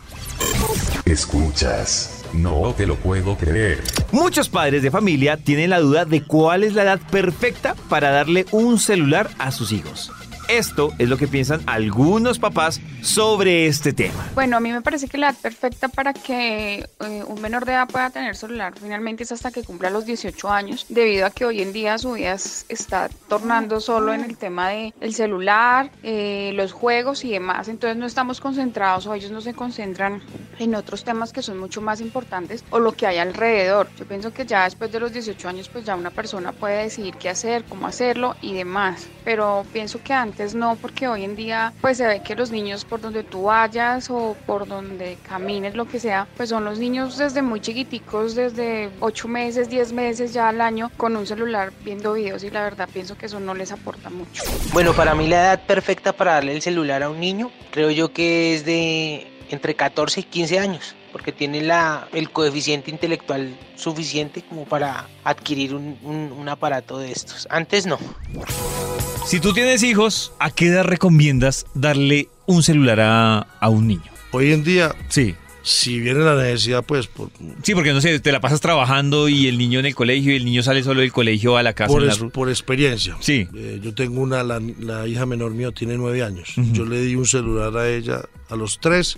[1.04, 2.24] Escuchas.
[2.32, 3.84] No te lo puedo creer.
[4.14, 8.46] Muchos padres de familia tienen la duda de cuál es la edad perfecta para darle
[8.52, 10.10] un celular a sus hijos.
[10.50, 14.28] Esto es lo que piensan algunos papás sobre este tema.
[14.34, 17.74] Bueno, a mí me parece que la edad perfecta para que eh, un menor de
[17.74, 21.46] edad pueda tener celular finalmente es hasta que cumpla los 18 años, debido a que
[21.46, 22.36] hoy en día su vida
[22.68, 27.68] está tornando solo en el tema del celular, eh, los juegos y demás.
[27.68, 30.24] Entonces no estamos concentrados o ellos no se concentran
[30.58, 33.88] en otros temas que son mucho más importantes o lo que hay alrededor.
[34.00, 37.14] Yo pienso que ya después de los 18 años pues ya una persona puede decidir
[37.18, 39.08] qué hacer, cómo hacerlo y demás.
[39.24, 42.86] Pero pienso que antes no, porque hoy en día pues se ve que los niños
[42.86, 47.18] por donde tú vayas o por donde camines, lo que sea, pues son los niños
[47.18, 52.14] desde muy chiquiticos, desde 8 meses, 10 meses ya al año con un celular viendo
[52.14, 54.44] videos y la verdad pienso que eso no les aporta mucho.
[54.74, 58.14] Bueno, para mí la edad perfecta para darle el celular a un niño, creo yo
[58.14, 64.44] que es de entre 14 y 15 años, porque tiene la, el coeficiente intelectual suficiente
[64.44, 67.48] como para adquirir un- un aparato de estos.
[67.50, 67.98] Antes no.
[69.30, 74.12] Si tú tienes hijos, ¿a qué edad recomiendas darle un celular a, a un niño?
[74.32, 75.36] Hoy en día, Sí.
[75.62, 77.30] si viene la necesidad, pues por,
[77.62, 80.38] Sí, porque no sé, te la pasas trabajando y el niño en el colegio y
[80.38, 81.90] el niño sale solo del colegio a la casa.
[81.94, 83.18] por, en la es- ru- por experiencia.
[83.20, 83.48] Sí.
[83.54, 86.54] Eh, yo tengo una, la, la hija menor mío tiene nueve años.
[86.74, 89.16] Yo le di un celular a ella a los tres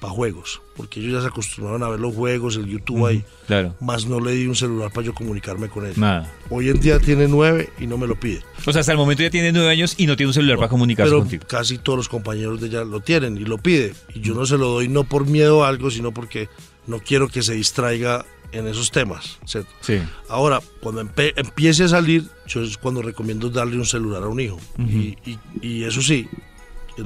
[0.00, 3.24] para juegos, porque ellos ya se acostumbraron a ver los juegos, el YouTube ahí.
[3.46, 3.74] Claro.
[3.80, 5.94] Más no le di un celular para yo comunicarme con ella.
[5.96, 6.32] Nada.
[6.50, 8.42] Hoy en día tiene nueve y no me lo pide.
[8.66, 10.68] O sea, hasta el momento ya tiene nueve años y no tiene un celular para
[10.68, 11.44] comunicarse Pero contigo.
[11.48, 13.94] casi todos los compañeros de ella lo tienen y lo pide.
[14.14, 16.48] Y yo no se lo doy no por miedo a algo, sino porque
[16.86, 19.38] no quiero que se distraiga en esos temas.
[19.46, 19.70] ¿cierto?
[19.80, 19.98] Sí.
[20.28, 24.58] Ahora, cuando empiece a salir, yo es cuando recomiendo darle un celular a un hijo.
[24.78, 26.28] y, y- y eso sí,
[26.94, 27.02] que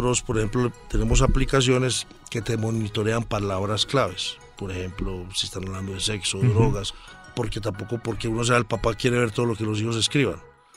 [0.00, 4.36] nosotros, por ejemplo, tenemos aplicaciones que te monitorean palabras claves.
[4.56, 6.94] Por ejemplo, si están hablando de sexo, drogas,
[7.34, 10.36] porque tampoco porque uno sea el papá quiere ver todo lo que los hijos escriban.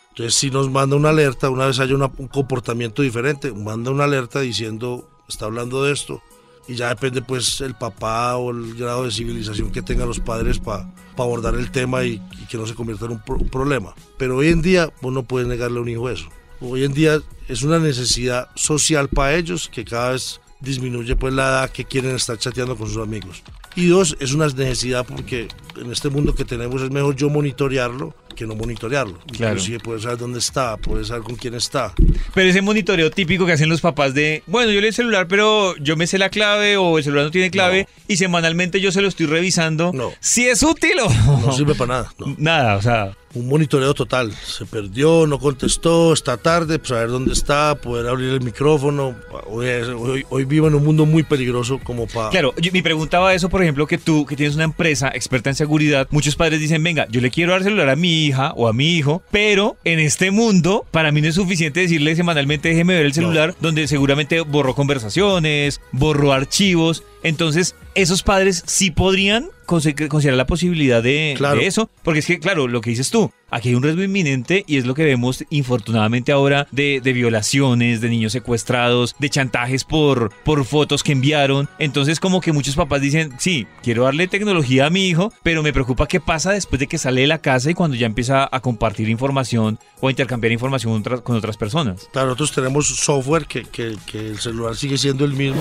[0.10, 4.06] Entonces, si nos manda una alerta, una vez haya una- un comportamiento diferente, manda una
[4.06, 6.22] alerta diciendo, está hablando de esto,
[6.68, 10.58] y ya depende pues el papá o el grado de civilización que tengan los padres
[10.58, 13.94] para abordar el tema y, y que no se convierta en un, pro- un problema.
[14.18, 16.28] Pero hoy en día vos no puedes negarle a un hijo eso.
[16.62, 21.50] Hoy en día es una necesidad social para ellos que cada vez disminuye pues la
[21.50, 23.44] edad que quieren estar chateando con sus amigos.
[23.76, 28.16] Y dos, es una necesidad porque en este mundo que tenemos es mejor yo monitorearlo
[28.36, 29.18] que no monitorearlo.
[29.32, 29.54] Claro.
[29.54, 31.94] Inclusive puedes saber dónde está, puedes saber con quién está.
[32.34, 35.76] Pero ese monitoreo típico que hacen los papás de, bueno, yo le el celular, pero
[35.78, 39.02] yo me sé la clave o el celular no tiene clave y semanalmente yo se
[39.02, 39.92] lo estoy revisando.
[39.94, 40.12] No.
[40.20, 41.10] Si es útil o
[41.46, 42.14] No sirve para nada.
[42.20, 42.36] no.
[42.38, 44.32] nada, o sea, Un monitoreo total.
[44.32, 49.14] Se perdió, no contestó, está tarde, pues saber dónde está, poder abrir el micrófono.
[49.48, 52.30] Hoy, hoy- hoy vivo en un mundo muy peligroso como para...
[52.30, 55.10] Claro, yo, mi pregunta va a eso, por ejemplo, que tú, que tienes una empresa
[55.14, 58.54] experta en seguridad, muchos padres dicen, venga, yo le quiero dar celular a mi hija
[58.56, 62.70] o a mi hijo, pero en este mundo, para mí no es suficiente decirle semanalmente,
[62.70, 67.04] déjeme ver el celular, donde seguramente borró conversaciones, borró archivos.
[67.26, 71.60] Entonces, esos padres sí podrían considerar la posibilidad de, Claro.
[71.60, 74.64] de eso, porque es que, claro, lo que dices tú, aquí hay un riesgo inminente
[74.68, 79.84] y es lo que vemos infortunadamente ahora de, de violaciones, de niños secuestrados, de chantajes
[79.84, 81.68] por, por fotos que enviaron.
[81.80, 85.74] Entonces como que muchos papás dicen, sí, quiero darle tecnología a mi hijo, pero me
[85.74, 88.60] preocupa qué pasa después de que sale de la casa y cuando ya empieza a
[88.60, 92.08] compartir información o a intercambiar información con otras- con otras personas.
[92.14, 95.60] Claro, nosotros tenemos software que, que- que el celular sigue siendo el mismo.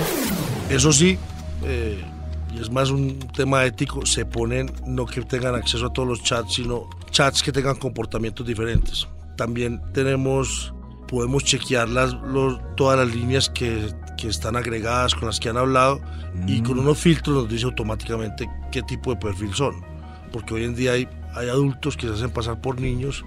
[0.69, 1.17] Eso sí,
[1.65, 2.03] eh,
[2.55, 6.23] y es más un tema ético, se ponen no que tengan acceso a todos los
[6.23, 9.07] chats, sino chats que tengan comportamientos diferentes.
[9.35, 10.73] También tenemos,
[11.07, 15.57] podemos chequear las, los- todas las líneas que, que están agregadas con las que han
[15.57, 15.99] hablado
[16.47, 19.73] y con unos filtros nos dice automáticamente qué tipo de perfil son.
[20.31, 23.25] Porque hoy en día hay, hay adultos que se hacen pasar por niños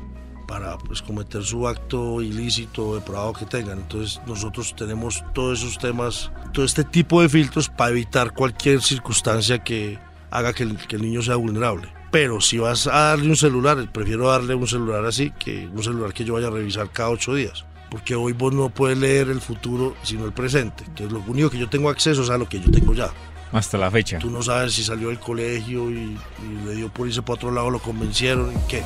[0.49, 3.79] para pues, cometer su acto ilícito o depravado que tengan.
[3.79, 9.63] Entonces nosotros tenemos todos esos temas, todo este tipo de filtros para evitar cualquier circunstancia
[9.63, 9.99] que
[10.31, 11.93] haga que el, que el niño sea vulnerable.
[12.11, 16.15] Pero si vas a darle un celular, prefiero darle un celular así que un celular
[16.15, 17.67] que yo vaya a revisar cada ocho días.
[17.91, 20.85] Porque hoy vos no puedes leer el futuro sino el presente.
[20.87, 23.11] Entonces lo único que yo tengo acceso es a lo que yo tengo ya.
[23.53, 24.19] Hasta la fecha.
[24.19, 27.51] Tú no sabes si salió del colegio y, y le dio por irse para otro
[27.51, 28.83] lado, lo convencieron y qué.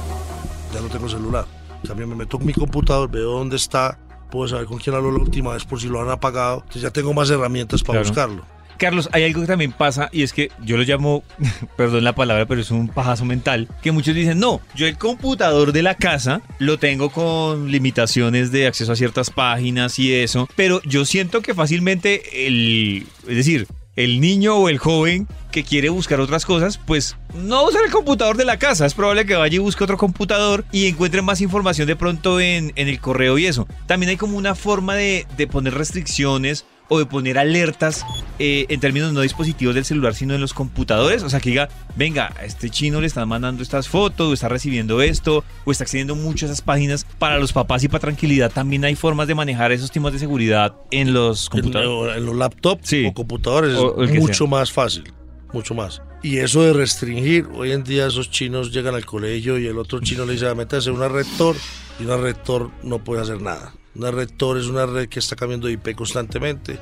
[0.73, 1.45] Ya no tengo celular.
[1.87, 3.99] También me meto en mi computador, veo dónde está,
[4.31, 6.59] puedo saber con quién habló la última vez por si lo han apagado.
[6.61, 8.09] Entonces ya tengo más herramientas para Claro.
[8.09, 8.53] buscarlo.
[8.79, 11.23] Carlos, hay algo que también pasa y es que yo lo llamo,
[11.77, 15.73] perdón la palabra, pero es un pajazo mental, que muchos dicen, no, yo el computador
[15.73, 20.81] de la casa lo tengo con limitaciones de acceso a ciertas páginas y eso, pero
[20.83, 26.19] yo siento que fácilmente el, es decir, el niño o el joven que quiere buscar
[26.21, 28.87] otras cosas, pues no usa el computador de la casa.
[28.87, 32.73] Es probable que vaya y busque otro computador y encuentre más información de pronto en,
[32.77, 33.69] en el correo y eso.
[33.87, 38.05] También hay como una forma de, de poner restricciones o de poner alertas
[38.39, 41.23] eh, en términos no dispositivos del celular, sino en los computadores.
[41.23, 44.49] O sea, que diga, venga, a este chino le están mandando estas fotos, o está
[44.49, 47.07] recibiendo esto, o está accediendo mucho a esas páginas.
[47.19, 50.75] Para los papás y para tranquilidad también hay formas de manejar esos temas de seguridad
[50.91, 52.17] en los computadores.
[52.19, 53.05] en los laptops Sí.
[53.07, 54.47] o computadores O- es mucho sea.
[54.49, 55.13] más fácil,
[55.53, 56.03] mucho más.
[56.23, 60.01] Y eso de restringir, hoy en día esos chinos llegan al colegio y el otro
[60.01, 61.57] chino le dice, "Ah, métase una rector
[61.99, 63.73] y una rector no puede hacer nada.
[63.95, 66.79] Una rector es una red que está cambiando de IP constantemente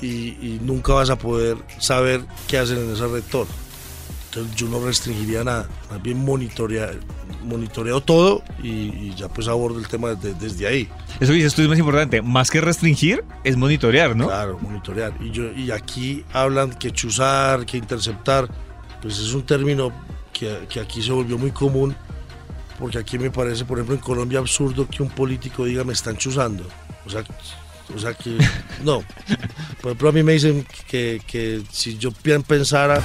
[0.00, 0.06] y,
[0.40, 3.46] y nunca vas a poder saber qué hacen en esa rector.
[4.30, 6.94] Entonces yo no restringiría nada, más bien monitorear,
[7.44, 10.88] monitoreo todo y, y ya pues abordo el tema desde- desde ahí.
[11.20, 12.22] Eso que dices tú es más importante.
[12.22, 14.28] Más que restringir, es monitorear, ¿no?
[14.28, 15.12] Claro, monitorear.
[15.20, 18.48] Y, yo, y aquí hablan que chuzar, que interceptar,
[19.02, 19.92] pues es un término
[20.32, 21.94] que, que aquí se volvió muy común,
[22.82, 26.16] porque aquí me parece, por ejemplo, en Colombia absurdo que un político diga me están
[26.16, 26.66] chuzando.
[27.06, 27.22] O sea,
[27.94, 28.36] o sea que,
[28.84, 29.04] no.
[29.80, 33.00] Por ejemplo, a mí me dicen que, que si yo pensara,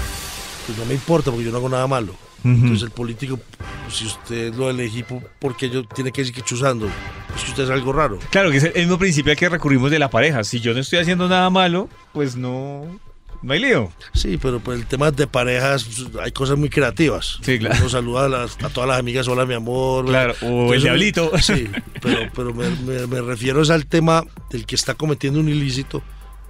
[0.66, 2.16] pues no me importa, porque yo no hago nada malo.
[2.44, 3.38] Entonces el político,
[3.84, 6.88] pues, si usted lo elegí, ¿por qué yo tiene que decir que chuzando?
[7.36, 8.18] Es que usted es algo raro.
[8.32, 10.44] Claro, que es el mismo principio al que recurrimos de la pareja.
[10.44, 13.00] Si yo no estoy haciendo nada malo, pues no,
[13.44, 13.92] no hay lío.
[14.14, 17.40] Sí, pero por el tema de parejas pues, hay cosas muy creativas.
[17.42, 17.76] Sí, claro.
[17.80, 20.06] Uno saluda a, las- a todas las amigas, hola mi amor.
[20.06, 21.32] Claro, o el diablito.
[21.42, 21.68] Sí,
[22.02, 26.02] pero, pero me, me- me refiero es al tema del que está cometiendo un ilícito,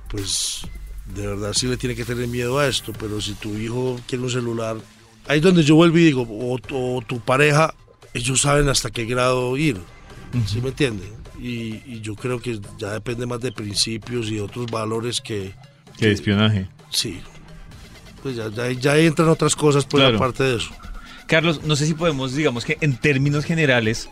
[0.09, 0.61] pues
[1.13, 4.23] de verdad sí le tiene que tener miedo a esto, pero si tu hijo quiere
[4.23, 4.77] un celular,
[5.27, 7.73] ahí es donde yo vuelvo y digo, o, o tu pareja,
[8.13, 9.77] ellos saben hasta qué grado ir,
[10.45, 11.09] ¿sí me entienden?
[11.39, 15.53] Y, y yo creo que ya depende más de principios y otros valores que,
[15.97, 16.67] Que espionaje.
[16.89, 17.21] Sí.
[18.23, 20.17] Pues ya, ya, ya entran otras cosas por Claro.
[20.17, 20.71] aparte de eso.
[21.27, 24.09] Carlos, no sé si podemos, digamos que en términos generales,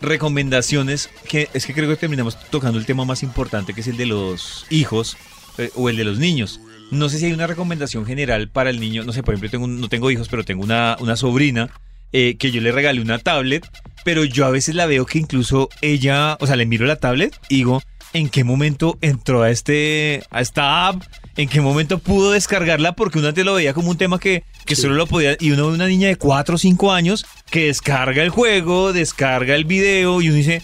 [0.00, 3.96] recomendaciones, que es que creo que terminamos tocando el tema más importante, que es el
[3.96, 5.16] de los hijos
[5.58, 6.60] eh, o el de los niños.
[6.90, 9.04] No sé si hay una recomendación general para el niño.
[9.04, 11.70] No sé, por ejemplo, tengo un- no tengo hijos, pero tengo una, una sobrina
[12.12, 13.66] eh, que yo le regalé una tablet,
[14.04, 17.36] pero yo a veces la veo que incluso ella, o sea, le miro la tablet
[17.48, 17.82] y digo,
[18.12, 21.02] ¿en qué momento entró a, este, a esta app?
[21.36, 22.94] ¿En qué momento pudo descargarla?
[22.94, 25.36] Porque uno antes lo veía como un tema que, que solo lo podía...
[25.40, 29.54] Y uno ve una niña de 4 o 5 años que descarga el juego, descarga
[29.54, 30.62] el video y uno dice...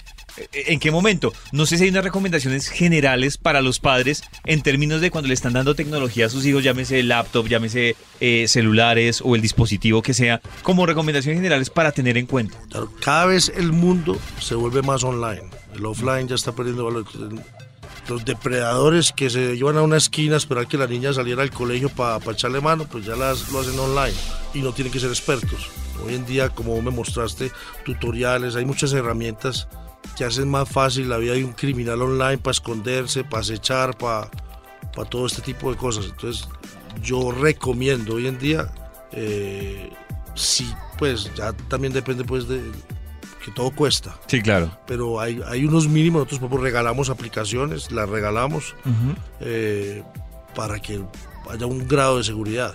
[0.53, 1.33] ¿En qué momento?
[1.53, 5.35] No sé si hay unas recomendaciones generales para los padres en términos de cuando le
[5.35, 10.15] están dando tecnología a sus hijos, llámese laptop, llámese eh, celulares o el dispositivo que
[10.15, 12.57] sea, como recomendaciones generales para tener en cuenta.
[12.71, 15.43] Claro, Cada vez el mundo se vuelve más online.
[15.75, 17.05] El offline ya está perdiendo valor.
[18.11, 21.53] Los depredadores que se llevan a una esquina a esperar que la niña saliera al
[21.53, 24.17] colegio para echarle mano, pues ya las, lo hacen online
[24.53, 25.69] y no tienen que ser expertos.
[26.05, 27.53] Hoy en día, como me mostraste,
[27.85, 29.69] tutoriales, hay muchas herramientas
[30.17, 34.29] que hacen más fácil la vida de un criminal online para esconderse, para acechar, para,
[34.93, 36.07] para todo este tipo de cosas.
[36.07, 36.49] Entonces,
[37.01, 38.73] yo recomiendo hoy en día,
[39.13, 39.89] eh,
[40.35, 40.69] sí,
[40.99, 42.61] pues ya también depende pues de
[43.45, 44.19] que todo cuesta.
[44.27, 44.71] Sí, claro.
[44.87, 48.75] Pero hay, hay unos mínimos, nosotros pues, regalamos aplicaciones, las regalamos
[49.41, 50.03] eh,
[50.55, 51.01] para que
[51.51, 52.75] haya un grado de seguridad.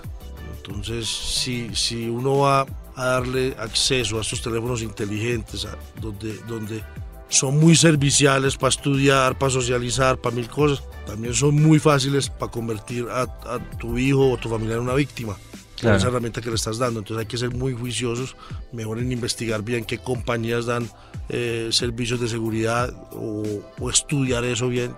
[0.58, 6.84] Entonces, si, si uno va a darle acceso a estos teléfonos inteligentes, a- donde, donde
[7.30, 12.52] son muy serviciales para estudiar, para socializar, para mil cosas, también son muy fáciles para
[12.52, 15.36] convertir a, a tu hijo o tu familiar en una víctima.
[15.80, 15.98] Claro.
[15.98, 17.00] esa herramienta que le estás dando.
[17.00, 18.36] Entonces hay que ser muy juiciosos,
[18.72, 20.90] mejor en investigar bien qué compañías dan
[21.30, 23.44] eh, servicios de seguridad o,
[23.80, 24.96] o estudiar eso bien.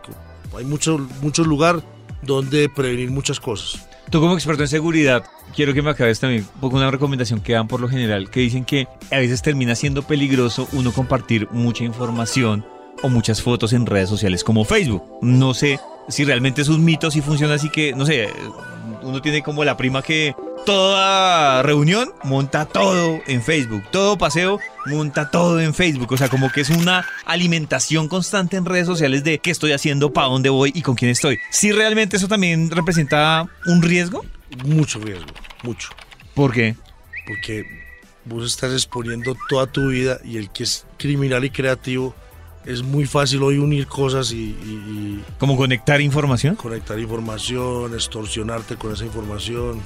[0.56, 1.82] Hay mucho, mucho lugar
[2.22, 3.88] donde prevenir muchas cosas.
[4.10, 7.54] Tú como experto en seguridad, quiero que me acabes también un poco una recomendación que
[7.54, 11.84] dan por lo general, que dicen que a veces termina siendo peligroso uno compartir mucha
[11.84, 12.66] información
[13.04, 15.04] o muchas fotos en redes sociales como Facebook.
[15.22, 18.30] No sé si realmente es un mito, si funciona así que, no sé,
[19.04, 20.34] uno tiene como la prima que
[20.68, 26.52] toda reunión monta todo en Facebook, todo paseo monta todo en Facebook, o sea, como
[26.52, 30.74] que es una alimentación constante en redes sociales de qué estoy haciendo, para dónde voy
[30.76, 31.40] y con quién estoy.
[31.52, 34.26] Si realmente eso también representa un riesgo,
[34.66, 35.32] Mucho riesgo,
[35.64, 35.88] mucho.
[36.36, 36.76] ¿por qué?
[37.26, 37.64] Porque
[38.26, 42.14] vos estás exponiendo toda tu vida y el que es criminal y creativo
[42.66, 46.58] es muy fácil hoy unir cosas y, y- y ¿Cómo conectar información?
[46.58, 49.82] conectar información, extorsionarte con esa información.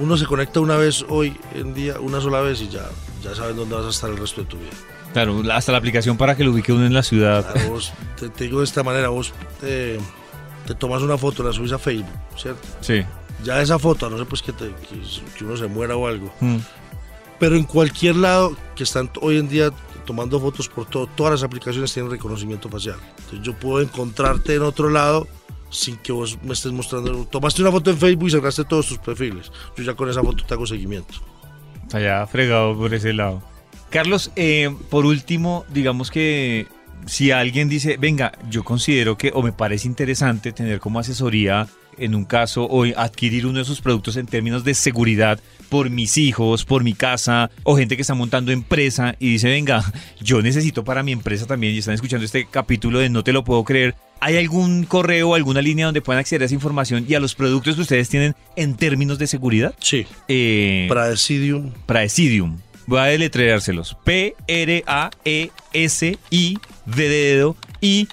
[0.00, 2.88] Uno se conecta una vez hoy en día, una sola vez y ya,
[3.22, 4.70] ya sabes dónde vas a estar el resto de tu vida.
[5.12, 7.52] Claro, hasta la aplicación para que lo ubique uno en la ciudad.
[7.52, 9.98] Claro, vos, te, te digo de esta manera, vos te
[10.78, 12.66] tomas una foto, la subes a Facebook, ¿cierto?
[12.80, 13.04] Sí.
[13.44, 15.02] Ya esa foto, no sé pues que, te- que-
[15.36, 16.32] que uno se muera o algo.
[16.40, 16.56] Mm.
[17.38, 19.70] Pero en cualquier lado que están hoy en día
[20.06, 22.96] tomando fotos por todo, todas las aplicaciones tienen reconocimiento facial.
[23.18, 25.26] Entonces yo puedo encontrarte en otro lado
[25.72, 27.24] sin que vos me estés mostrando.
[27.24, 29.50] Tomaste una foto en Facebook y cerraste todos tus perfiles.
[29.76, 31.14] Yo ya con esa foto te hago seguimiento.
[31.90, 33.42] Ya fregado por ese lado.
[33.90, 36.66] Carlos, eh, por último, digamos que
[37.06, 41.66] si alguien dice, venga, yo considero que o me parece interesante tener como asesoría
[41.98, 46.18] en un caso o adquirir uno de esos productos en términos de seguridad por mis
[46.18, 49.82] hijos, por mi casa o gente que está montando empresa y dice, venga,
[50.20, 53.42] yo necesito para mi empresa también y están escuchando este capítulo de No te lo
[53.44, 53.94] puedo creer.
[54.20, 57.74] ¿Hay algún correo alguna línea donde puedan acceder a esa información y a los productos
[57.74, 59.74] que ustedes tienen en términos de seguridad?
[59.80, 60.06] Sí.
[60.28, 61.72] Eh, Praesidium.
[61.86, 62.58] Praesidium.
[62.86, 63.96] Voy a deletreárselos.
[64.04, 64.92] P-R-A-E-S-I-D
[66.86, 68.06] de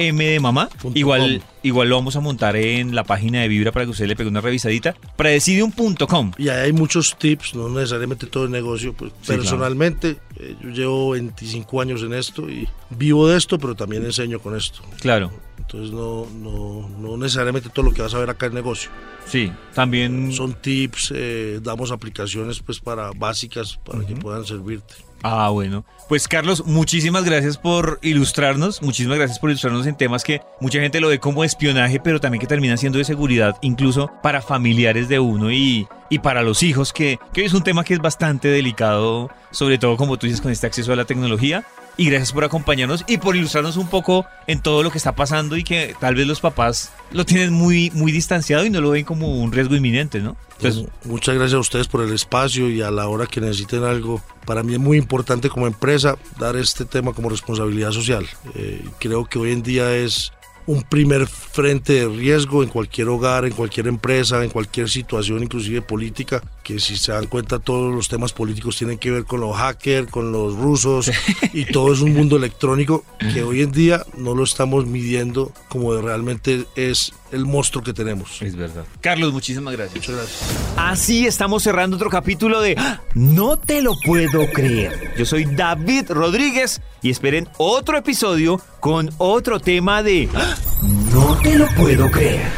[0.00, 0.68] I-U-M de mamá.
[0.94, 4.16] Igual, igual lo vamos a montar en la página de Vibra para que usted le
[4.16, 4.94] pegue una revisadita.
[5.16, 6.32] Praesidium.com.
[6.38, 8.92] Y ahí hay muchos tips, no necesariamente todo el negocio.
[8.92, 14.04] Pues, personalmente, eh, yo llevo 25 años en esto y vivo de esto, pero también
[14.04, 14.80] enseño con esto.
[15.00, 15.30] Claro.
[15.72, 18.90] Entonces no, no, no necesariamente todo lo que vas a ver acá es negocio.
[19.26, 19.52] Sí.
[19.72, 20.32] También.
[20.32, 24.94] Son tips, eh, damos aplicaciones pues para básicas para que puedan servirte.
[25.22, 25.84] Ah, bueno.
[26.08, 30.98] Pues Carlos, muchísimas gracias por ilustrarnos, muchísimas gracias por ilustrarnos en temas que mucha gente
[30.98, 35.20] lo ve como espionaje, pero también que terminan siendo de seguridad, incluso para familiares de
[35.20, 39.30] uno y, y para los hijos, que, que es un tema que es bastante delicado,
[39.52, 41.64] sobre todo como tú dices con este acceso a la tecnología.
[42.00, 45.58] Y gracias por acompañarnos y por ilustrarnos un poco en todo lo que está pasando
[45.58, 49.04] y que tal vez los papás lo tienen muy, muy distanciado y no lo ven
[49.04, 50.34] como un riesgo inminente, ¿no?
[51.04, 54.22] Muchas gracias a ustedes por el espacio y a la hora que necesiten algo.
[54.46, 58.26] Para mí es muy importante como empresa dar este tema como responsabilidad social.
[58.54, 60.32] Eh, creo que hoy en día es
[60.66, 65.82] un primer frente de riesgo en cualquier hogar, en cualquier empresa, en cualquier situación, inclusive
[65.82, 69.56] política, que si se dan cuenta todos los temas políticos tienen que ver con los
[69.56, 71.10] hackers, con los rusos
[71.52, 75.94] y todo es un mundo electrónico que hoy en día no lo estamos midiendo como
[76.00, 78.42] realmente es el monstruo que tenemos.
[78.42, 78.84] es verdad.
[79.00, 79.96] Carlos, muchísimas gracias.
[79.96, 80.50] Muchas gracias.
[80.76, 83.00] Así estamos cerrando otro capítulo de ¡Ah!
[83.14, 85.14] No te lo puedo creer.
[85.16, 90.49] Yo soy David Rodríguez y esperen otro episodio con otro tema de ¡Ah!
[91.12, 92.48] No te lo puedo creer.